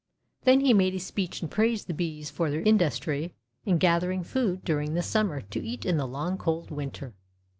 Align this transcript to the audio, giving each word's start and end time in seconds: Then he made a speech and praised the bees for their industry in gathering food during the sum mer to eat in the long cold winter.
Then 0.45 0.61
he 0.61 0.73
made 0.73 0.95
a 0.95 0.99
speech 0.99 1.43
and 1.43 1.51
praised 1.51 1.85
the 1.85 1.93
bees 1.93 2.31
for 2.31 2.49
their 2.49 2.63
industry 2.63 3.35
in 3.67 3.77
gathering 3.77 4.23
food 4.23 4.65
during 4.65 4.95
the 4.95 5.03
sum 5.03 5.27
mer 5.27 5.41
to 5.41 5.63
eat 5.63 5.85
in 5.85 5.97
the 5.97 6.07
long 6.07 6.39
cold 6.39 6.71
winter. 6.71 7.13